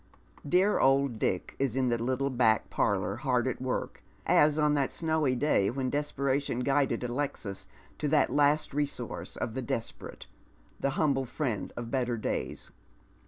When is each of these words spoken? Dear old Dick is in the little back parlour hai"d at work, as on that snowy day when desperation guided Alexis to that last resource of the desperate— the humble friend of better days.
Dear 0.49 0.79
old 0.79 1.19
Dick 1.19 1.55
is 1.59 1.75
in 1.75 1.89
the 1.89 2.01
little 2.03 2.31
back 2.31 2.71
parlour 2.71 3.17
hai"d 3.17 3.47
at 3.51 3.61
work, 3.61 4.01
as 4.25 4.57
on 4.57 4.73
that 4.73 4.89
snowy 4.89 5.35
day 5.35 5.69
when 5.69 5.91
desperation 5.91 6.61
guided 6.61 7.03
Alexis 7.03 7.67
to 7.99 8.07
that 8.07 8.33
last 8.33 8.73
resource 8.73 9.37
of 9.37 9.53
the 9.53 9.61
desperate— 9.61 10.25
the 10.81 10.89
humble 10.97 11.25
friend 11.25 11.71
of 11.77 11.91
better 11.91 12.17
days. 12.17 12.71